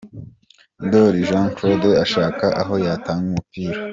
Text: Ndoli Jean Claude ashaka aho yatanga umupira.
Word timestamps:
Ndoli 0.85 1.19
Jean 1.27 1.47
Claude 1.55 1.91
ashaka 2.05 2.45
aho 2.61 2.73
yatanga 2.85 3.25
umupira. 3.31 3.77